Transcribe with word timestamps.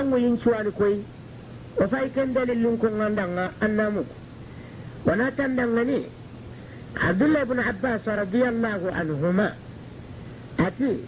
an 0.00 0.16
yin 0.18 0.38
cuwani 0.38 0.70
koyi 0.72 1.04
wa 1.78 1.86
fai 1.88 2.10
kan 2.10 2.32
dalilin 2.34 2.78
kun 2.78 3.00
andanga 3.00 3.52
annamu 3.60 4.04
wana 5.06 5.30
tandangani 5.30 6.06
abdullah 7.08 7.42
ibn 7.42 7.58
abbas 7.58 8.02
radiyallahu 8.06 8.86
anhuma 9.00 9.54
ati 10.58 11.04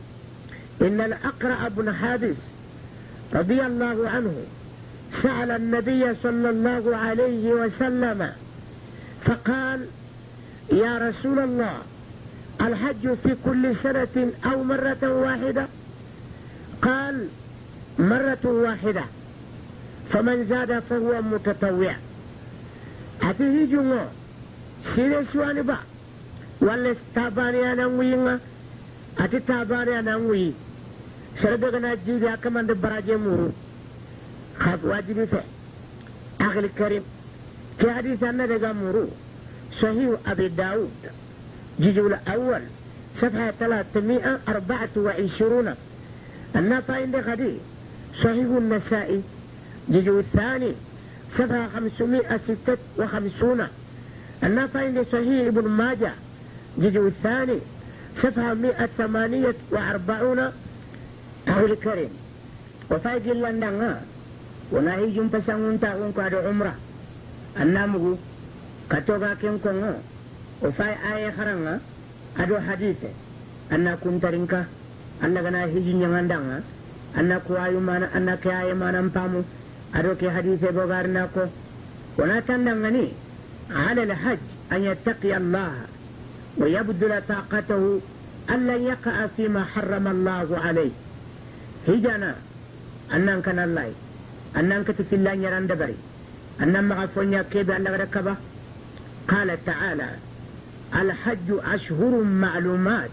إن 0.82 1.00
الأقرأ 1.00 1.68
بن 1.68 1.94
حابس 1.94 2.36
رضي 3.34 3.60
الله 3.66 4.08
عنه 4.10 4.34
سأل 5.22 5.50
النبي 5.50 6.14
صلى 6.22 6.50
الله 6.50 6.96
عليه 6.96 7.44
وسلم 7.54 8.30
فقال 9.24 9.86
يا 10.72 10.98
رسول 10.98 11.38
الله 11.38 11.74
الحج 12.60 13.14
في 13.22 13.36
كل 13.44 13.74
سنة 13.82 14.32
أو 14.52 14.62
مرة 14.64 15.02
واحدة 15.02 15.66
قال 16.82 17.28
مرة 17.98 18.38
واحدة. 18.44 19.04
فمن 20.12 20.46
زاد 20.46 20.78
فهو 20.78 21.22
متطوع. 21.22 21.94
هذه 23.22 23.68
جمعة 23.72 24.08
سيدة 24.96 25.24
سواني 25.32 25.62
با. 25.62 25.76
ولا 26.60 26.92
استاباني 26.92 27.72
أنا 27.72 27.86
وينا 27.86 28.38
أتي 29.18 29.40
تاباني 29.40 29.98
أنا 29.98 30.16
وي. 30.16 30.52
سردغنا 31.42 31.96
جيدي 32.06 32.34
أكمان 32.34 32.66
دبراجي 32.66 33.16
مورو. 33.16 33.50
خاف 34.58 34.84
واجبي 34.84 35.26
فيه. 35.26 35.44
أخي 36.40 36.58
الكريم 36.58 37.02
في 37.78 37.92
حديث 37.92 38.22
أن 38.22 38.48
دقا 38.48 38.72
مورو. 38.72 39.08
صحيح 39.82 40.10
أبي 40.26 40.48
داود. 40.48 40.90
جزء 41.80 42.06
الأول. 42.06 42.62
صفحة 43.20 43.50
324 43.50 45.74
النافع 46.56 46.94
عند 46.94 47.20
خدي 47.20 47.58
صحيح 48.18 48.46
النسائي. 48.46 49.22
جزء 49.88 50.18
الثاني 50.18 50.74
صفحة 51.38 51.68
556 51.68 53.68
النافع 54.44 54.80
عند 54.80 55.06
صحيح 55.12 55.46
ابن 55.46 55.68
ماجه. 55.68 56.12
جزء 56.78 57.00
الثاني 57.00 57.58
صفحة 58.22 58.54
148 58.54 60.52
أهل 61.48 61.72
الكريم. 61.72 62.10
وفايد 62.90 63.26
لندن 63.26 63.96
ونهي 64.72 65.10
جنب 65.10 65.42
سنون 65.46 65.80
تاون 65.80 66.12
قاد 66.12 66.34
عمرة. 66.34 66.74
النامو 67.60 68.16
كتوغا 68.90 69.34
كن 69.34 69.58
كونغو 69.58 69.94
وفاي 70.62 71.14
آية 71.14 71.30
خرنغا 71.30 71.80
أدو 72.38 72.58
حديثة. 72.58 73.08
أنا 73.72 73.94
كنترينكا 73.94 74.64
أنا 75.22 75.40
غنا 75.40 75.64
هيجي 75.64 75.92
نيغاندانغا 77.16 77.20
أنا 77.20 77.38
كوايو 77.38 77.80
مانا 77.80 78.08
أنا 78.14 78.34
كياي 78.36 78.74
مانا 78.74 79.00
مبامو 79.00 79.42
أدو 79.94 80.14
كي 80.14 80.30
حديثة 80.30 80.70
بغارناكو 80.70 81.46
ولا 82.18 82.40
تندغني 82.40 83.08
على 83.70 84.02
الحج 84.02 84.38
أن 84.72 84.82
يتقي 84.82 85.36
الله 85.36 85.72
ويبذل 86.58 87.22
طاقته 87.28 88.00
ألا 88.50 88.76
يقع 88.76 89.26
فيما 89.36 89.64
حرم 89.64 90.06
الله 90.08 90.58
عليه. 90.64 90.90
هجانا. 91.88 92.34
أنان 93.12 93.42
كان 93.42 93.58
الله 93.58 93.92
أنان 94.56 94.84
كتف 94.84 95.12
الله 95.12 95.32
يران 95.32 95.66
دبري. 95.66 95.96
أنان 96.60 96.88
مغفونيا 96.88 97.42
كيبا 97.52 97.76
أنك 97.76 98.00
ركبه 98.00 98.36
قال 99.28 99.64
تعالى 99.64 100.08
الحج 100.94 101.48
أشهر 101.74 102.22
معلومات. 102.24 103.10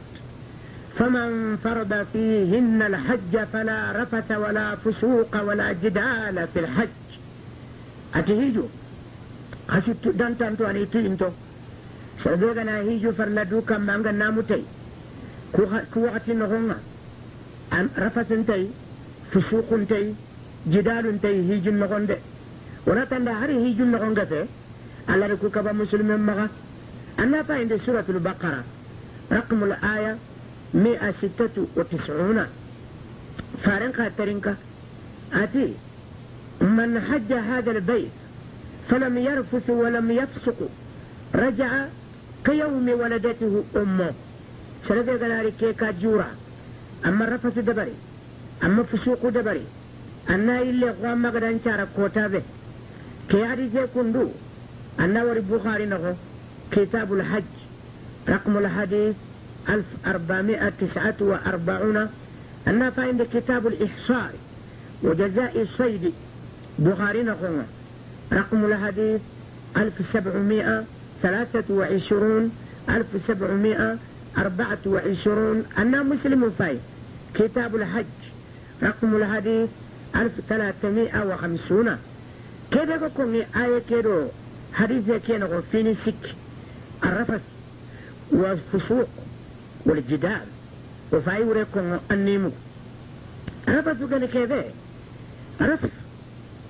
فمن 0.98 1.58
فرض 1.64 2.06
فيهن 2.14 2.82
الحج 2.82 3.34
فلا 3.54 3.80
رفث 4.02 4.32
ولا 4.32 4.76
فسوق 4.76 5.42
ولا 5.48 5.72
جدال 5.84 6.48
في 6.54 6.60
الحج. 6.60 6.88
أتهيجو؟ 8.16 8.66
خسيت 9.68 10.08
دانتو 10.08 10.46
أنتو 10.48 10.66
أنيتو 10.66 11.00
إنتو. 11.00 11.30
سأدوغنا 12.24 12.78
هيجو 12.78 13.12
فرلدوكا 13.12 13.78
مانغا 13.78 14.12
ناموتي. 14.12 14.64
كو 15.94 16.00
وقت 16.06 16.30
نغنى 16.30 16.78
أن 17.74 17.90
رفث 17.98 18.32
انتي 18.32 18.70
فسوق 19.32 19.74
انتي 19.74 20.14
جدال 20.68 21.08
انتي 21.08 21.36
هيجو 21.50 21.72
نغنى 21.72 22.18
ونتندى 22.88 23.30
هري 23.30 23.56
هيجو 23.64 23.86
نغنى 23.86 24.48
على 25.10 25.28
ركو 25.28 25.50
كبا 25.50 25.72
مسلم 25.72 26.10
مغا. 26.26 26.48
أنا 27.20 27.46
عند 27.50 27.80
سورة 27.86 28.06
البقرة. 28.10 28.64
رقم 29.32 29.64
الآية 29.64 30.18
196 30.74 32.48
فارنقا 33.64 34.12
ترنكا. 34.18 34.56
أتي. 35.34 35.74
من 36.62 37.02
حج 37.02 37.34
هذا 37.34 37.72
البيت 37.72 38.10
فلم 38.90 39.18
يرفث 39.18 39.70
ولم 39.70 40.12
يفسق. 40.12 40.70
رجع 41.36 41.86
كيوم 42.46 42.90
ولدته 42.90 43.64
أمه. 43.76 44.14
سرقة 44.88 45.18
قناري 45.18 45.52
كيكا 45.60 45.92
جورا. 45.92 46.28
أما 47.06 47.26
رفث 47.26 47.60
دبري. 47.60 47.94
أما 48.64 48.84
فسوق 48.84 49.30
دبري. 49.30 49.66
أنا 50.30 50.62
إلي 50.62 50.90
قوام 50.90 51.22
مغدان 51.22 51.60
شارك 51.66 51.88
كوتابه 51.96 52.42
كي 53.30 53.46
هذه 53.46 53.90
كندو. 53.96 54.30
النور 55.00 55.38
البخاري 55.38 55.86
نغو. 55.86 56.14
كتاب 56.72 57.14
الحج. 57.14 57.44
رقم 58.30 58.58
الحديث 58.58 59.16
1449 59.70 62.10
النافع 62.68 63.04
عند 63.04 63.28
كتاب 63.34 63.68
الإحصار 63.68 64.30
وجزاء 65.04 65.62
الصيد 65.62 66.14
بخاري 66.80 67.24
نغو 67.24 67.62
رقم 68.34 68.66
الحديث 68.66 69.22
1723 69.78 72.52
1724 72.90 75.64
أنا 75.78 76.04
مسلم 76.04 76.52
فاي. 76.60 76.78
كتاب 77.34 77.76
الحج. 77.76 78.06
رقم 78.84 79.16
الحديث 79.16 79.70
1350 80.16 81.98
كده 82.72 83.08
كون 83.18 83.36
آية 83.36 83.82
كده 83.90 84.26
حديث 84.74 85.12
كان 85.28 85.62
فيني 85.72 85.96
سك 86.06 86.36
الرفث 87.04 87.42
والفسوق. 88.32 89.10
والجدال 89.90 90.46
وفاي 91.14 91.44
وريكم 91.44 91.98
النيمو 92.12 92.52
رفث 93.70 94.04
كان 94.10 94.26
كذا. 94.26 94.64
رفث 95.62 95.90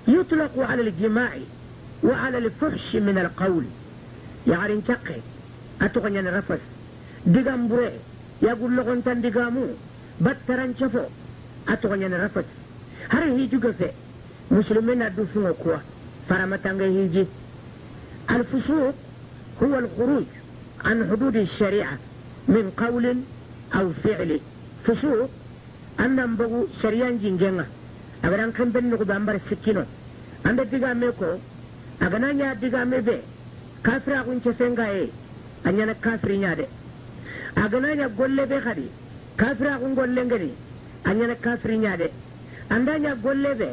يطلق 0.08 0.58
على 0.58 0.82
الجماع 0.82 1.30
وعلى 2.04 2.38
الفحش 2.38 2.96
من 2.96 3.18
القول. 3.18 3.64
يعني 4.46 4.72
انتقي 4.72 5.20
أتغني 5.82 6.20
الرفث 6.20 6.60
دقام 7.26 7.68
بري 7.68 7.92
يقول 8.42 8.76
لغن 8.76 9.04
تندقامو 9.04 9.66
بطران 10.20 10.74
شفو. 10.80 11.04
أتغني 11.68 12.06
الرفث 12.06 12.44
هل 13.08 13.22
هي 13.22 13.46
جوكفي 13.46 13.90
مسلمين 14.50 15.02
أدوفوا 15.02 15.52
كوا 15.52 15.76
فرمتان 16.28 16.80
هيجي 16.80 17.26
الفسوق 18.30 18.94
هو 19.62 19.78
الخروج 19.78 20.24
عن 20.84 21.10
حدود 21.10 21.36
الشريعة. 21.36 21.98
من 22.48 22.72
قول 22.76 23.16
أو 23.74 23.92
فعل. 24.04 24.40
فسوق 24.84 25.30
أن 26.00 26.16
نبغو 26.16 26.66
شريان 26.82 27.18
جنجنة. 27.22 27.66
أغران 28.24 28.52
كن 28.52 28.68
بن 28.70 28.90
نقض 28.90 29.10
أمبر 29.10 29.34
السكينو 29.34 29.84
عند 30.46 30.60
ديغا 30.60 30.92
ميكو. 30.92 31.30
أغنا 32.02 32.32
نيا 32.32 32.54
ديغا 32.54 32.84
ميبي. 32.84 33.18
كافر 33.84 34.18
أغن 34.18 34.40
چسنغا 34.44 34.86
إيه 34.86 35.08
أنيانا 35.66 35.94
كافر 36.04 36.32
نيادي. 36.32 36.66
أغنا 37.58 37.94
نيا 37.94 38.10
قول 38.18 38.46
بي 38.46 38.60
خدي. 38.60 38.88
كافر 39.38 39.66
أغن 39.74 39.94
قول 39.98 40.14
لنغني 40.16 40.50
أنيانا 41.06 41.34
كافر 41.44 41.70
نيادي. 41.70 42.08
أندا 42.72 42.98
نيا 42.98 43.16
قول 43.24 43.54
بي. 43.54 43.70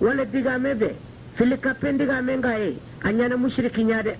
ولا 0.00 0.24
ديغا 0.24 0.58
ميبي. 0.58 0.92
fili 1.40 1.56
kappen 1.56 1.96
diga 1.96 2.20
men 2.20 2.40
ga 2.40 2.52
ye 2.58 2.76
a 3.06 3.10
ñana 3.12 3.36
mushriki 3.36 3.82
ñade 3.84 4.14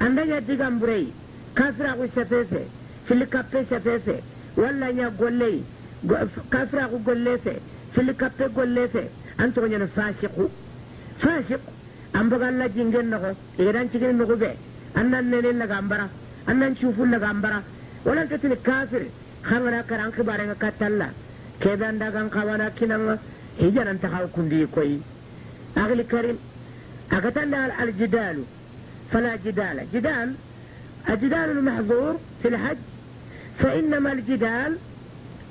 anda 0.00 0.22
ña 0.24 0.40
digam 0.40 0.78
burey 0.80 1.12
kafiraku 1.54 2.08
sefefe 2.14 2.62
fili 3.08 3.26
kappe 3.26 3.58
sefefe 3.68 4.16
walla 4.56 4.86
ña 4.92 5.08
golley 5.18 5.62
kafiraku 6.50 6.98
golle 7.06 7.38
fe 7.44 7.54
fili 7.94 8.14
kappe 8.14 8.44
golle 8.56 8.88
fe 8.88 9.02
an 9.38 9.52
togo 9.52 9.66
ñana 9.66 9.86
fasiku 9.96 10.50
fasiku 11.22 11.70
an 12.12 12.28
boga 12.28 12.46
alla 12.48 12.68
jingen 12.68 13.08
nogo 13.12 13.30
igedan 13.58 13.88
cigini 13.90 14.12
nugu 14.12 14.36
be 14.36 14.50
an 14.94 15.08
nan 15.10 15.28
nene 15.30 15.52
laga 15.60 15.80
mbara 15.82 16.06
an 16.46 16.54
nan 16.58 16.74
cufu 16.76 17.04
laga 17.06 17.32
mbara 17.34 17.62
walantatini 18.04 18.56
kafir 18.62 19.02
hangana 19.42 19.82
kara 19.88 20.02
an 20.04 20.12
kibarenga 20.12 20.54
kattalla 20.54 21.08
kebe 21.60 21.84
andagan 21.90 22.28
kawana 22.30 22.70
kinanga 22.70 23.18
hijanantaxaw 23.60 24.26
kundi 24.34 24.66
koyi 24.66 25.00
أخي 25.76 25.92
الكريم 25.92 26.38
أقتلنا 27.12 27.82
الجدال 27.82 28.42
فلا 29.12 29.36
جدال 29.44 29.86
جدال 29.92 30.34
الجدال 31.08 31.50
المحظور 31.58 32.16
في 32.42 32.48
الحج 32.48 32.76
فإنما 33.58 34.12
الجدال 34.12 34.76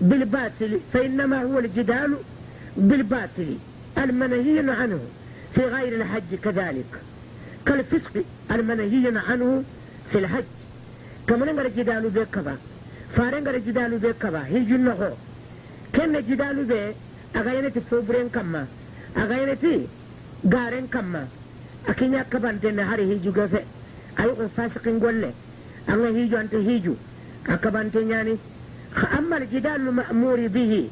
بالباطل 0.01 0.79
فإنما 0.93 1.43
هو 1.43 1.59
الجدال 1.59 2.15
بالباطل. 2.77 3.57
المنهي 3.97 4.71
عنه 4.71 4.99
في 5.55 5.61
غير 5.61 5.95
الحج 6.01 6.35
كذلك. 6.43 6.91
كالفسق 7.65 8.23
المنهي 8.51 9.21
عنه 9.29 9.63
في 10.11 10.17
الحج. 10.19 10.43
كما 11.27 11.45
نغر 11.45 11.67
جدال 11.67 12.09
بكبا؟ 12.09 12.57
فارنغر 13.15 13.57
جدال 13.57 13.97
بكبا؟ 13.97 14.43
هيجو 14.45 14.77
نغو 14.77 15.13
كن 15.95 16.13
جدال 16.29 16.65
بي؟ 16.65 16.93
أغاينتي 17.39 17.81
فوبرين 17.91 18.29
كما. 18.29 18.65
أغاينتي 19.17 19.87
غارين 20.53 20.87
كما. 20.87 21.27
أكينيا 21.87 22.25
كبانتين 22.31 22.79
هاري 22.79 23.03
هيجو 23.03 23.31
غفة. 23.31 23.63
أيقو 24.19 24.47
فاسقين 24.57 25.31
أغا 25.89 26.07
هيجو 26.07 26.37
أنت 26.37 26.55
هيجو. 26.55 26.95
أكبانتين 27.49 28.09
يعني 28.09 28.35
أما 29.19 29.37
الجدال 29.37 29.75
المأمور 29.75 30.47
به 30.47 30.87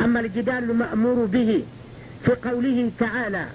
أما 0.00 0.20
الجدال 0.20 0.70
المأمور 0.70 1.24
به 1.24 1.62
في 2.24 2.32
قوله 2.48 2.90
تعالى 2.98 3.46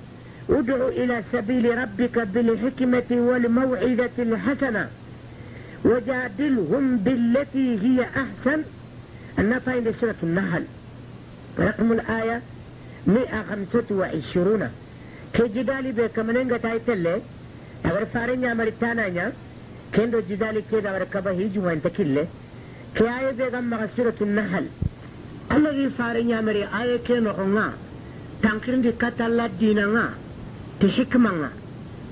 ادع 0.49 0.87
إلى 0.87 1.23
سبيل 1.31 1.77
ربك 1.77 2.19
بالحكمة 2.19 3.09
والموعظة 3.11 4.09
الحسنة 4.19 4.89
وجادلهم 5.85 6.97
بالتي 6.97 7.79
هي 7.83 8.01
أحسن. 8.03 8.61
النفع 9.39 9.71
عند 9.71 9.95
سورة 10.01 10.15
النحل. 10.23 10.63
رقم 11.59 11.91
الآية 11.91 12.41
125 13.07 14.69
كي 15.33 15.47
جدالي 15.47 15.91
بك 15.91 16.19
من 16.19 16.37
انغا 16.37 16.57
تايتل 16.57 17.07
أغر 17.85 18.05
فارن 18.05 18.43
يا 18.43 18.53
مريتانا 18.53 19.31
كندو 19.95 20.19
جدالي 20.29 20.61
كيدا 20.71 20.91
وركبا 20.93 21.31
هيجو 21.31 21.65
وانت 21.65 21.87
كله 21.87 22.27
كي 22.95 23.03
آية 23.03 23.59
أما 23.59 23.87
سورة 23.97 24.15
النحل 24.21 24.65
الذي 25.51 25.89
فارن 25.97 26.29
يا 26.29 26.41
مري 26.41 26.63
آية 26.81 26.97
كينو 27.07 27.31
عنا 27.31 27.73
تنكرن 28.43 28.81
دي 28.81 28.91
كتالا 28.91 29.49
hikma 30.97 31.31
nga 31.31 31.49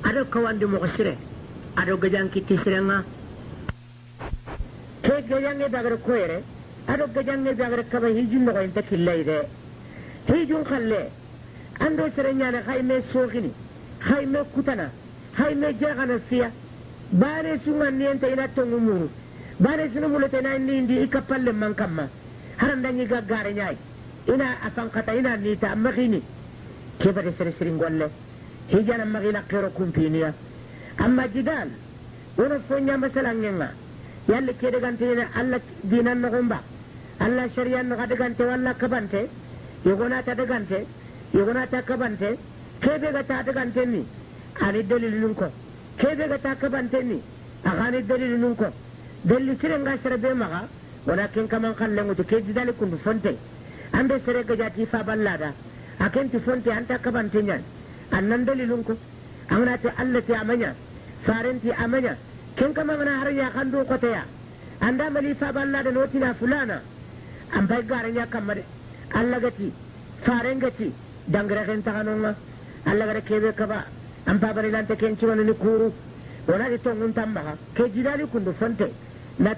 aɗo 0.08 0.22
kawandi 0.30 0.66
mogo 0.66 0.88
sire 0.96 1.14
aɗo 1.76 1.98
gajanki 1.98 2.42
tisire 2.48 2.80
nga 2.82 3.04
ke 5.02 5.14
gajange 5.30 5.70
dagara 5.70 5.96
koyere 5.98 6.44
aɗo 6.88 7.06
gajange 7.16 7.56
dagara 7.56 7.84
kaba 7.84 8.08
hijun 8.08 8.44
nogo 8.46 8.60
inta 8.62 8.82
killay 8.82 9.24
de 9.24 9.38
hijun 10.28 10.64
kalle 10.64 11.10
ando 11.80 12.04
sere 12.16 12.34
ñane 12.34 12.60
hay 12.68 12.82
me 12.82 12.96
sookini 13.12 13.52
hay 14.00 14.26
me 14.26 14.40
kutana 14.54 14.90
hay 15.38 15.56
me 15.56 15.68
jaxana 15.80 16.20
fiya 16.30 16.52
bane 17.12 17.60
sunga 17.64 17.90
niyenta 17.92 18.28
ina 18.28 18.48
tongu 18.48 18.78
muru 18.80 19.10
bane 19.58 19.90
sunu 19.94 20.08
mulete 20.08 20.38
ina 20.40 20.58
nindi 20.58 21.02
i 21.02 21.08
kappalle 21.08 21.52
man 21.52 21.74
kamma 21.74 22.08
harandangi 22.58 23.06
ga 23.06 23.22
gare 23.22 23.54
ñaay 23.54 23.76
ina 24.28 24.46
a 24.66 24.70
fankata 24.70 25.14
ina 25.14 25.36
nita 25.36 25.72
a 25.72 25.76
maxini 25.76 26.22
kebade 26.98 27.34
sere 27.38 27.54
sirin 27.58 27.78
golle 27.78 28.10
hijana 28.68 29.06
magila 29.06 29.42
kero 29.48 29.70
kumpiniya 29.70 30.34
amma 30.98 31.28
jidal 31.28 31.70
wono 32.38 32.56
fonya 32.68 32.98
masalan 32.98 33.38
ngenga 33.40 33.70
yalle 34.28 34.56
kede 34.58 34.80
gante 34.80 35.06
ne 35.16 35.28
alla 35.34 35.58
dinan 35.82 36.20
no 36.20 36.30
gomba 36.30 36.62
alla 37.20 37.48
shari'an 37.54 37.88
no 37.88 37.96
gade 37.96 38.16
gante 38.16 38.44
walla 38.44 38.74
kabante 38.74 39.30
yogona 39.86 40.22
ta 40.24 40.34
de 40.34 40.46
yogona 41.34 41.68
ta 41.68 41.82
kabante 41.82 42.38
kebe 42.80 43.12
ga 43.12 43.24
ta 43.24 43.44
de 43.44 43.86
ni 43.86 44.06
ani 44.62 44.84
dalil 44.88 45.14
nun 45.20 45.34
ko 45.36 45.52
kebe 45.98 46.28
ga 46.28 46.38
ta 46.40 46.56
kabante 46.56 47.02
ni 47.04 47.22
agani 47.64 48.02
sere 48.06 48.20
sere 48.20 48.20
dalilun 48.20 48.56
ko 48.56 48.66
amana 59.50 59.78
ta 59.78 59.90
Allah 59.98 60.22
ta 60.24 60.40
amanya 60.40 60.76
farenti 61.24 61.72
amanya 61.72 62.16
kin 62.56 62.74
kama 62.74 62.98
mana 62.98 63.20
har 63.20 63.30
ya 63.32 63.50
kan 63.50 63.70
do 63.70 63.84
kota 63.84 64.08
ya 64.08 64.24
anda 64.80 65.10
mali 65.10 65.34
fa 65.36 65.52
balla 65.52 65.82
da 65.84 65.92
noti 65.92 66.18
na 66.18 66.34
fulana 66.34 66.82
an 67.52 67.66
bai 67.66 67.84
garan 67.86 68.14
ya 68.14 68.26
kamar 68.26 68.58
Allah 69.14 69.40
gati 69.40 69.72
faren 70.24 70.60
gati 70.60 70.92
dangare 71.26 71.66
kan 71.66 71.84
ta 71.84 71.92
kanonga 71.92 72.36
Allah 72.86 73.06
gare 73.06 73.22
kebe 73.24 73.54
ka 73.54 73.66
ba 73.66 73.86
an 74.26 74.40
fa 74.40 74.54
bari 74.54 74.70
lan 74.70 74.86
ta 74.86 74.96
ken 74.96 75.18
ci 75.18 75.26
wani 75.26 75.54
kuru 75.54 75.92
wala 76.48 76.70
di 76.70 76.78
tongun 76.82 77.14
tamba 77.14 77.42
ke 77.74 77.84
jidali 77.94 78.24
kundu 78.28 78.52
fonte 78.54 78.88
na 78.88 78.92
tongun 78.92 78.92
bangani 78.92 78.92
ti 78.92 79.13
me 79.38 79.56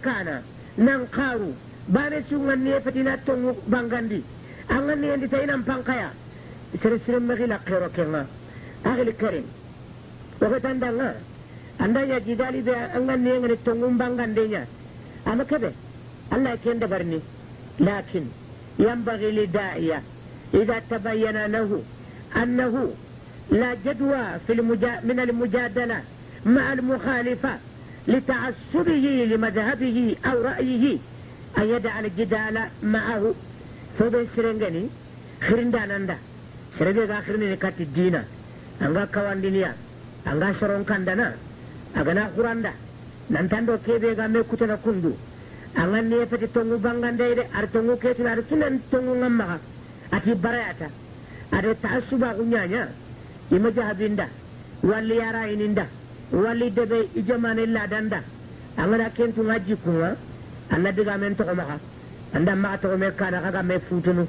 kana 0.00 0.42
nan 0.76 1.08
karu 1.10 1.54
bane 1.86 2.24
sungan 2.28 2.62
ne 2.62 2.80
fatina 2.80 3.16
tongu 3.24 3.54
bangandi 3.66 4.22
angan 4.68 4.98
ni 5.00 5.08
andi 5.10 5.28
tayinan 5.28 5.62
pankaya 5.64 6.10
sere 6.80 6.98
sere 7.04 7.18
magi 7.20 7.46
la 7.46 7.58
kero 7.58 7.88
kenga 7.90 8.26
agil 8.84 9.14
karim 9.16 9.44
wakatan 10.40 10.78
danga 10.80 11.14
anda 11.78 12.00
ya 12.04 12.20
jidali 12.20 12.62
be 12.62 12.72
angan 12.74 13.22
ni 13.22 13.30
ngani 13.38 13.56
tongum 13.62 13.96
bangandenya 13.96 14.66
ama 15.24 15.44
kebe 15.44 15.72
Allah 16.30 16.56
kenda 16.62 16.86
barni 16.88 17.20
lakin 17.78 18.30
ينبغي 18.78 19.30
للداعية 19.30 20.02
إذا 20.54 20.82
تبين 20.90 21.46
له 21.46 21.82
أنه 22.36 22.92
لا 23.50 23.76
جدوى 23.86 24.24
في 24.46 24.52
المجا 24.52 25.00
من 25.04 25.20
المجادلة 25.20 26.02
مع 26.46 26.72
المخالفة 26.72 27.58
لتعصبه 28.08 29.26
لمذهبه 29.30 30.16
أو 30.26 30.42
رأيه 30.42 30.98
أن 31.58 31.64
يدع 31.64 32.00
الجدال 32.00 32.60
معه 32.82 33.34
sirengeni 34.34 34.90
khirindananda 35.40 36.16
serebe 36.76 37.06
ga 37.06 37.20
khirini 37.22 37.56
kati 37.56 37.86
dina 37.94 38.24
anga 38.80 39.06
kawandiniya 39.06 39.70
anga 40.26 40.54
soron 40.58 40.84
kandana 40.84 41.32
agana 41.94 42.28
kuranda 42.34 42.72
nantando 43.30 43.78
kebe 43.86 44.14
ga 44.16 44.26
me 44.26 44.42
kutana 44.42 44.76
kundu 44.76 45.16
anga 45.76 46.00
ne 46.02 46.26
peti 46.26 46.48
tongu 46.50 46.76
bangande 46.78 47.34
de 47.38 47.42
ar 47.54 47.66
tongu 47.70 47.96
ketuna 48.02 48.30
ar 48.32 48.42
tunan 48.48 48.80
tongu 48.90 49.14
ngamma 49.14 49.58
ati 50.10 50.34
barayata 50.34 50.88
ada 51.50 51.74
taasuba 51.74 52.34
kunyanya 53.50 53.56
ima 53.56 53.70
jahabinda 53.70 54.28
walli 54.82 55.16
yara 55.16 55.48
ininda 55.48 55.86
walli 56.32 56.70
debe 56.70 57.08
ijamane 57.14 57.66
ladanda 57.66 58.22
anga 58.76 58.96
da 58.98 59.10
kentu 59.10 59.42
ngaji 59.44 59.76
kunga 59.76 60.16
anna 60.70 60.92
diga 60.92 61.16
men 61.18 61.34
to 61.36 61.44
maka 61.44 61.78
anda 62.32 62.54
ma 62.54 62.76
to 62.78 62.96
me 62.96 63.10
kana 63.14 63.40
kaga 63.40 63.62
me 63.62 63.78
futunu 63.78 64.26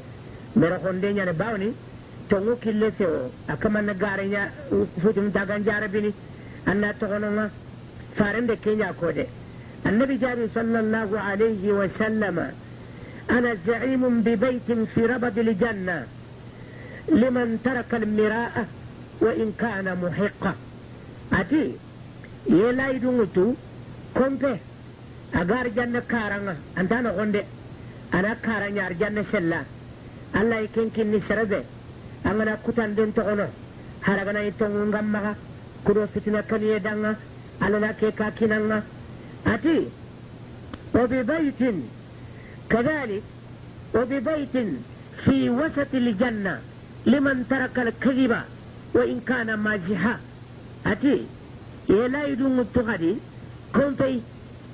me 0.55 0.67
ro 0.69 0.79
konde 0.79 1.13
nyane 1.13 1.33
bawni 1.33 1.73
to 2.27 2.39
ngu 2.39 2.57
kille 2.59 2.91
se 2.97 3.05
o 3.05 3.31
akama 3.47 3.81
na 3.81 3.93
gare 3.93 4.27
nya 4.27 4.51
futunu 5.01 5.29
daga 5.31 5.59
jara 5.59 5.87
bini 5.87 6.13
anna 6.65 6.93
to 6.93 7.05
kono 7.07 7.29
ma 7.31 7.49
kenya 8.61 8.93
kode 8.93 9.27
النبي 9.85 10.17
جابر 10.17 10.47
صلى 10.55 10.79
الله 10.79 11.19
عليه 11.19 11.63
وسلم 11.73 12.51
أنا 13.29 13.55
زعيم 13.67 14.21
ببيت 14.21 14.69
في 14.95 15.05
ربد 15.05 15.37
الجنة 15.39 16.07
لمن 17.09 17.59
ترك 17.63 17.91
المراءة 17.93 18.65
وإن 19.21 19.53
كان 19.59 19.87
محقا 20.03 20.53
أتي 21.33 21.71
يلا 22.49 22.89
يدونتو 22.89 23.53
كنت 24.15 24.43
أغار 25.35 25.67
جنة 25.67 26.01
كارنة 26.09 26.55
أنت 26.77 26.91
أنا 26.91 27.11
غندي 27.11 27.43
sella 29.31 29.59
allah 30.33 30.61
e 30.63 30.67
kenkin 30.73 31.07
ni 31.11 31.19
sarabe 31.27 31.59
angana 32.23 32.55
kutan 32.65 32.95
den 32.95 33.11
to 33.13 33.21
ono 33.21 33.47
haragana 34.01 34.41
ito 34.49 34.65
ngam 34.67 35.07
maga 35.13 35.35
kudo 35.85 36.07
fitina 36.13 36.41
kaniye 36.49 36.79
danga 36.79 37.11
alana 37.59 37.89
ke 37.99 38.07
ka 38.19 38.31
kinanga 38.31 38.83
ati 39.53 39.77
وببيت 40.95 41.61
كذلك 42.69 43.23
وببيت 43.95 44.55
في 45.25 45.49
وسط 45.49 45.91
الجنة 45.93 46.59
لمن 47.05 47.37
ترك 47.49 47.79
الكذب 47.79 48.33
وإن 48.95 49.19
كان 49.27 49.53
مازحا 49.53 50.15
أتي 50.85 51.25
يلا 51.89 52.21
يدون 52.25 52.59
التغدي 52.59 53.15
كنت 53.75 54.01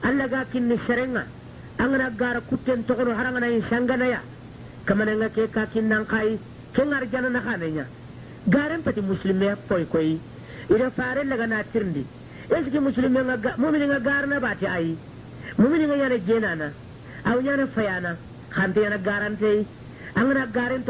ألا 0.05 0.25
قاكن 0.37 0.71
السرنة 0.71 1.23
angana 1.83 2.09
gara 2.21 2.41
kutten 2.41 2.83
togono 2.85 3.11
harangana 3.17 3.47
in 3.49 3.63
sanganaya 3.69 4.19
kamananga 4.85 5.29
ke 5.35 5.49
ka 5.55 5.65
kinnan 5.73 6.05
kai 6.11 6.37
ke 6.73 6.81
arjana 6.97 7.29
na 7.35 7.41
kanenya 7.47 7.85
garen 8.53 8.81
pati 8.85 9.01
muslime 9.01 9.47
koy 9.69 9.83
koy 9.93 10.09
ida 10.73 10.87
fare 10.97 11.23
laga 11.31 11.47
na 11.47 11.63
tirndi 11.73 12.03
eski 12.55 12.79
muslime 12.87 13.19
nga 13.27 13.35
mu'mini 13.61 13.85
nga 13.91 13.99
garna 14.07 14.37
bati 14.45 14.65
ai 14.75 14.95
mu'mini 15.61 15.85
nga 15.89 15.95
yana 16.03 16.17
jenana 16.27 16.67
aw 17.29 17.37
yana 17.47 17.65
fayana 17.75 18.11
khante 18.55 18.79
yana 18.85 18.97
garante 19.07 19.51
angana 20.19 20.45
garen 20.57 20.81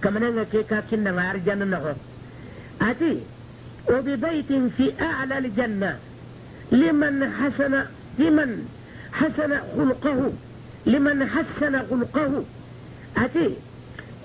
ke 0.00 0.66
ka 0.66 0.82
kinnan 0.88 1.18
arjana 1.18 1.64
na 1.64 1.78
ho 1.78 1.94
ati 2.80 3.22
وببيت 3.86 4.50
في 4.76 4.92
أعلى 5.00 5.38
الجنة 5.38 5.98
لمن 6.72 7.14
حسن 7.38 7.74
لمن 8.18 8.50
حسن 9.12 9.50
خلقه 9.78 10.32
liman 10.86 11.20
hassana 11.34 11.82
hulqahu 11.90 12.44
ati 13.22 13.46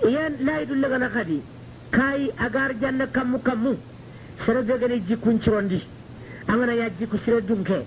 iyan 0.08 0.34
layidullagana 0.46 1.08
kadi 1.10 1.42
kayi 1.90 2.30
agar 2.38 2.70
janna 2.80 3.06
kammu 3.06 3.38
kammu 3.42 3.72
sere 4.46 4.62
begani 4.62 5.00
jikkuncirondi 5.08 5.80
angana 6.46 6.74
ya 6.74 6.88
jikku 6.98 7.18
sire 7.24 7.40
dunke 7.42 7.82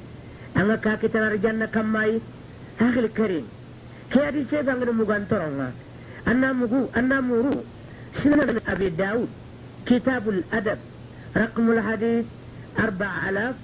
anga 0.56 0.76
kakitanar 0.78 1.38
janna 1.44 1.68
kammayi 1.68 2.20
ahil 2.80 3.08
karim 3.18 3.46
ke 4.12 4.20
adi 4.28 4.44
sebangani 4.52 4.92
mugantoronga 5.00 5.72
anna 6.26 6.54
mugu 6.54 6.90
anna 7.00 7.22
muru 7.22 7.64
سنن 8.24 8.62
أبي 8.68 8.90
داود 8.90 9.30
كتاب 9.86 10.30
الأدب 10.30 10.78
رقم 11.38 11.72
الحديث 11.72 12.26
أربع 12.80 13.30
آلاف 13.30 13.56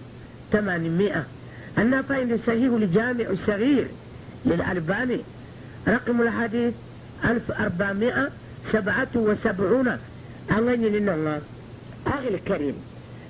ثمانمائة. 0.51 1.23
أنا 1.77 2.01
فإن 2.01 2.39
صحيح 2.47 2.73
الجامع 2.73 3.25
الصغير 3.29 3.87
للألباني 4.45 5.19
رقم 5.87 6.21
الحديث 6.21 6.73
ألف 7.25 7.51
أربعمائة 7.51 8.29
سبعة 8.73 9.07
وسبعون. 9.15 9.97
أغني 10.51 10.89
لنا 10.89 11.41
أغي 12.07 12.35
الكريم 12.35 12.75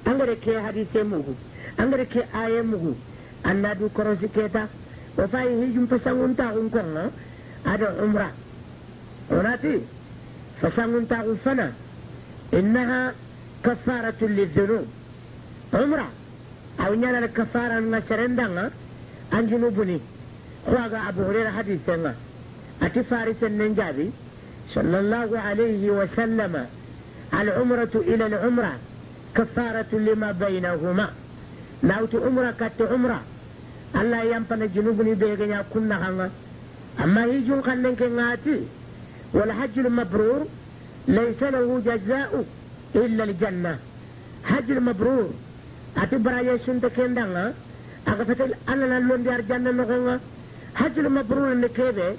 أغري 0.08 0.36
كي 0.36 0.62
حديث 0.62 0.96
مغو 0.96 1.34
أغري 1.80 2.06
كي 2.06 2.24
آية 2.46 2.62
مغو 2.62 2.94
أنا 3.46 3.74
دو 3.74 3.90
كروسي 3.90 4.28
كيتا. 4.36 4.68
وفاي 5.18 5.64
هجم 5.64 5.86
فسنون 5.86 6.36
تاغن 6.36 6.70
كونا 6.70 7.12
هذا 7.66 7.96
عمرة. 8.02 8.32
وناتي. 9.32 9.82
تاغن 10.62 11.38
فنا 11.46 11.72
إنها 12.54 13.14
كفارة 13.64 14.22
للذنوب. 14.22 14.88
عمرة. 15.74 16.08
أو 16.80 16.94
نانا 16.94 17.20
الكفارة 17.20 17.80
من 17.80 18.04
سرندنا 18.10 18.72
عن 19.34 19.48
جنوبني. 19.48 20.00
خواغا 20.66 21.10
أبو 21.10 21.22
هريرة 21.22 21.50
حديثنا 21.50 22.16
أتي 22.82 23.04
فارس 23.04 23.44
النجابي 23.44 24.12
صلى 24.76 25.00
الله 25.00 25.40
عليه 25.40 25.92
وسلم. 25.92 26.66
العمرة 27.34 27.92
إلى 27.96 28.26
العمرة. 28.26 28.74
كفارة 29.36 29.92
لما 29.92 30.32
بينهما. 30.32 31.08
ناوت 31.84 32.16
عمرة 32.16 32.52
كت 32.60 32.82
عمرة. 32.92 33.22
الله 33.96 34.24
ينفن 34.24 34.70
جنوبني 34.76 35.14
بيغنيا 35.16 35.66
كنا 35.74 36.10
هنغا 36.10 36.30
أما 37.04 37.26
يجون 37.26 37.64
خلنك 37.64 38.02
ناتي 38.02 38.60
والحج 39.34 39.80
المبرور 39.80 40.46
ليس 41.08 41.44
له 41.44 41.82
جزاء 41.86 42.46
إلا 42.96 43.24
الجنة. 43.24 43.78
حج 44.44 44.72
المبرور 44.72 45.30
أتي 45.98 46.18
برايا 46.18 46.58
سنت 46.66 46.86
كندنا 46.86 47.54
أغفتل 48.08 48.54
أنا 48.70 49.00
لون 49.00 49.24
ديار 49.24 49.42
جنة 49.42 49.72
نغنغا 49.72 50.20
حج 50.76 51.00
المبرور 51.00 51.54
نكيبه. 51.54 52.16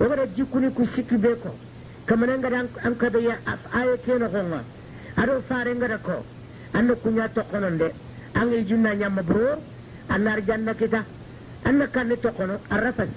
وغدا 0.00 0.24
جيكوني 0.36 0.70
كسيكي 0.70 1.16
بيكو. 1.16 1.52
كما 2.08 2.26
نغدا 2.26 2.68
أنكدا 2.86 3.18
يا 3.18 3.36
آية 3.80 3.96
كينا 4.06 4.26
غنغا 4.26 4.60
أدو 5.18 5.40
فارنغا 5.48 5.96
كو 6.06 6.18
أنو 6.78 6.94
كنيا 7.04 7.26
تقنن 7.26 7.78
دي. 7.78 7.90
أنو 8.36 8.52
يجونا 8.52 8.94
نيا 8.94 9.08
مبرور. 9.08 9.58
أنا 10.10 10.34
رجانا 10.34 10.72
كتا 10.72 11.02
أنا 11.66 11.86
كان 11.86 12.16
تقنو 12.22 12.56
الرفث 12.72 13.08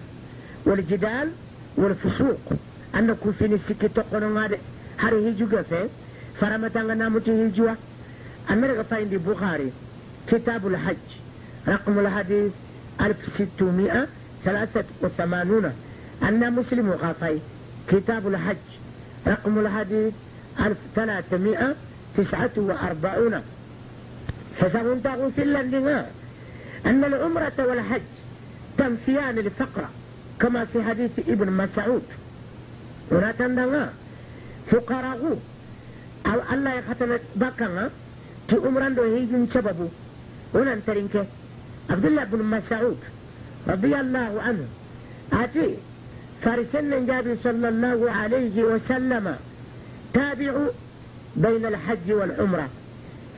والجدال 0.65 1.27
والفسوق. 1.77 2.45
كوفيني 3.23 3.57
سيكي 3.67 3.87
تقنو 3.87 4.39
غادي 4.39 4.57
هاري 4.99 5.25
هيجو 5.27 5.45
غفه 5.45 5.89
فرمتان 6.41 6.97
نامتي 6.97 7.31
هيجوا 7.31 7.71
أنا 8.49 8.67
رغفا 8.67 8.97
عندي 8.97 9.17
بخاري 9.17 9.71
كتاب 10.27 10.67
الحج 10.67 10.97
رقم 11.67 11.99
الحديث 11.99 12.51
1683 13.01 15.73
أن 16.23 16.53
مسلم 16.53 16.89
غفاي 16.91 17.39
كتاب 17.87 18.27
الحج 18.27 18.57
رقم 19.27 19.59
الحديث 19.59 20.13
1349 20.59 23.41
فسأقول 24.59 25.01
تقول 25.03 25.31
في 25.31 25.41
اللندنا 25.43 26.05
أن 26.85 27.03
العمرة 27.03 27.53
والحج 27.59 28.01
تنفيان 28.77 29.37
الفقر 29.37 29.85
كما 30.39 30.65
في 30.65 30.83
حديث 30.83 31.11
ابن 31.27 31.51
مسعود 31.51 32.03
الله 36.53 36.73
يختم 36.73 37.17
بكنا 37.35 37.89
في 38.49 38.55
عمران 38.55 38.95
دو 38.95 39.03
هيجن 39.03 39.47
سببه 39.53 39.89
هنا 40.55 40.77
ترينك 40.87 41.25
عبد 41.89 42.05
الله 42.05 42.23
بن 42.23 42.43
مسعود 42.43 42.97
رضي 43.67 43.95
الله 43.95 44.41
عنه 44.45 44.65
أتي 45.33 45.75
فارسنا 46.43 46.97
النبي 46.97 47.35
صلى 47.43 47.69
الله 47.69 48.11
عليه 48.11 48.63
وسلم 48.63 49.35
تابعوا 50.13 50.69
بين 51.35 51.65
الحج 51.65 52.11
والعمرة 52.11 52.69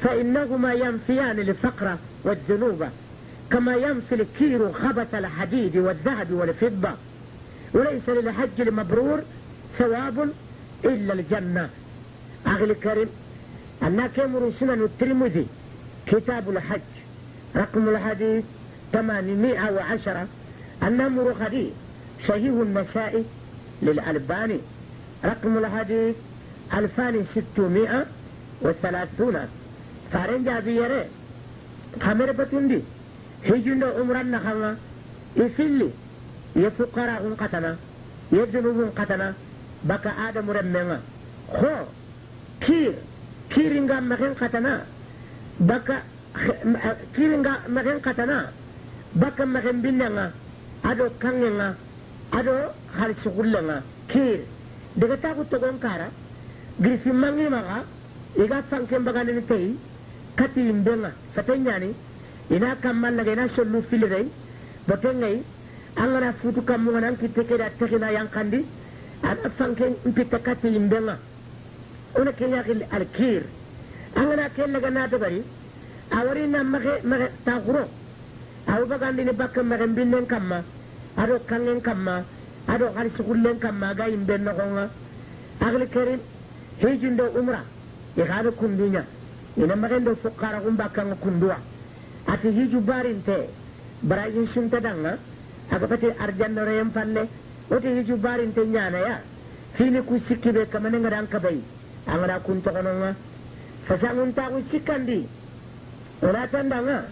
فإنهما 0.04 0.74
ينفيان 0.74 1.40
الفقر 1.40 1.96
والذنوب 2.24 2.84
كما 3.52 3.76
ينفي 3.76 4.16
الكير 4.16 4.72
خبث 4.74 5.16
الحديد 5.16 5.78
والذهب 5.78 6.32
والفضة 6.32 6.90
وليس 7.74 8.10
للحج 8.10 8.62
المبرور 8.62 9.22
ثواب 9.80 10.30
إلا 10.86 11.14
الجنة. 11.14 11.70
أغلى 12.48 12.74
الكريم 12.74 13.08
أنا 13.84 14.08
كمر 14.08 14.52
سنن 14.60 14.84
الترمذي 14.84 15.48
كتاب 16.08 16.50
الحج 16.50 16.82
رقم 17.56 17.90
الحديث 17.90 18.44
810 18.94 20.28
النمر 20.84 21.34
خديث 21.34 21.70
صحيح 22.28 22.54
النسائي 22.54 23.26
للألباني 23.82 24.60
رقم 25.26 25.58
الحديث 25.58 26.16
2630 26.74 29.48
فارن 30.14 30.44
جابيري 30.44 31.06
خمر 32.02 32.32
بتندي 32.32 32.82
هجن 33.46 33.84
عمران 33.84 34.32
نخنا 34.32 34.78
يفلي 35.38 35.90
يفقراء 36.56 37.36
قتنا 37.40 37.76
يذنوب 38.32 38.90
قتنا 38.96 39.34
آدم 40.28 40.48
رمنا 40.52 41.00
خو 41.60 41.76
كير 42.62 42.94
كير 43.50 43.74
نغام 43.84 44.10
مخين 44.10 44.34
قتنا 44.42 44.74
بك 45.60 45.90
kiringa 47.14 47.54
magen 47.70 48.02
katana 48.02 48.50
baka 49.14 49.46
magen 49.46 49.82
binnanga 49.82 50.32
ado 50.84 51.06
kangenga 51.20 51.76
ado 52.32 52.54
hal 52.98 53.12
sugullenga 53.24 53.84
kir 54.08 54.40
daga 54.98 55.18
ta 55.18 55.34
ku 55.38 55.44
togon 55.52 55.78
kara 55.80 56.08
girsi 56.82 57.12
mangi 57.12 57.48
maga 57.56 57.86
iga 58.44 58.64
sanke 58.70 58.98
bagane 59.08 59.32
ni 59.38 59.46
tei 59.46 59.78
kati 60.36 60.62
imbenga 60.74 61.12
satanyani 61.36 61.94
ina 62.50 62.76
kammal 62.82 63.14
laga 63.14 63.32
ina 63.36 63.46
sollu 63.56 63.84
filirei 63.90 64.28
botengai 64.88 65.38
angana 65.96 66.34
futu 66.42 66.62
kammunga 66.70 67.00
nan 67.00 67.16
kitte 67.22 67.42
keda 67.50 67.70
tekina 67.78 68.10
yang 68.12 68.30
kandi 68.36 68.66
ada 69.24 69.50
sanke 69.58 69.86
mpitta 70.06 70.40
kati 70.40 70.68
imbenga 70.68 71.18
ona 72.20 72.32
kenya 72.32 72.64
al 72.92 73.06
kir 73.16 73.44
angana 74.16 74.50
kella 74.56 74.80
gana 74.80 75.08
to 75.10 75.18
bari 75.18 75.42
awari 76.12 76.48
na 76.48 76.64
mage 76.64 76.94
mage 77.04 77.28
taguro 77.46 77.84
awu 78.68 78.86
bagandi 78.86 79.24
ni 79.24 79.32
bakka 79.34 79.64
mage 79.64 79.88
binnen 79.96 80.26
kamma 80.26 80.64
ado 81.18 81.40
kangen 81.50 81.82
kamma 81.82 82.24
ado 82.68 82.86
hal 82.96 83.10
sugullen 83.18 83.58
kamma 83.60 83.94
ga 83.98 84.08
imben 84.08 84.44
no 84.44 84.52
gonga 84.54 84.90
agli 85.60 85.88
kerim 85.88 86.20
hijindo 86.82 87.26
umra 87.40 87.62
ya 88.18 88.26
gado 88.26 88.52
kundunya 88.52 89.04
ina 89.58 89.76
mage 89.76 90.00
ndo 90.00 90.16
fuqara 90.16 90.60
gum 90.62 90.76
bakka 90.76 91.02
kundua 91.24 91.58
ati 92.28 92.48
hiju 92.52 92.80
barinte 92.82 93.50
barayin 94.02 94.48
sunta 94.54 94.80
danga 94.80 95.18
aga 95.72 95.88
pati 95.88 96.08
arjanna 96.20 96.64
rayam 96.64 96.90
palle 96.92 97.28
oti 97.72 97.88
hiju 97.88 98.16
barinte 98.18 98.66
nyana 98.66 98.98
ya 98.98 99.20
fini 99.74 100.02
ku 100.02 100.20
sikkibe 100.28 100.66
kamane 100.70 100.98
ngadan 101.00 101.28
kabai 101.28 101.62
angara 102.08 102.40
kun 102.40 102.62
to 102.62 102.70
kononga 102.72 103.16
fasangun 103.88 104.34
ta 104.34 104.50
ku 104.50 104.62
sikkandi 104.72 105.28
ولا 106.24 106.46
تندنا 106.46 107.04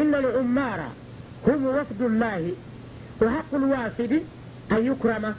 إن 0.00 0.14
العمار 0.14 0.80
هم 1.46 1.60
وفد 1.66 2.00
الله 2.00 2.52
وحق 3.22 3.50
الوافد 3.54 4.12
أن 4.72 4.80
يكرم 4.86 5.34